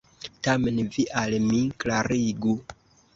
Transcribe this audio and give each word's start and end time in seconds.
Tamen 0.45 0.79
vi 0.95 1.03
al 1.23 1.35
mi 1.43 1.59
klarigu! 1.85 2.57